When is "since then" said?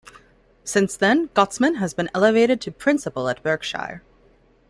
0.63-1.27